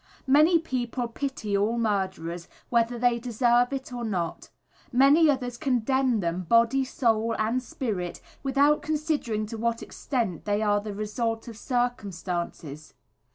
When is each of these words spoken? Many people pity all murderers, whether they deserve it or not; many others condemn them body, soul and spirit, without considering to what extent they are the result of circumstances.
Many 0.25 0.57
people 0.57 1.07
pity 1.07 1.55
all 1.55 1.77
murderers, 1.77 2.47
whether 2.71 2.97
they 2.97 3.19
deserve 3.19 3.71
it 3.71 3.93
or 3.93 4.03
not; 4.03 4.49
many 4.91 5.29
others 5.29 5.59
condemn 5.59 6.21
them 6.21 6.41
body, 6.41 6.83
soul 6.83 7.35
and 7.37 7.61
spirit, 7.61 8.19
without 8.41 8.81
considering 8.81 9.45
to 9.45 9.59
what 9.59 9.83
extent 9.83 10.45
they 10.45 10.63
are 10.63 10.79
the 10.81 10.95
result 10.95 11.47
of 11.47 11.55
circumstances. 11.55 12.95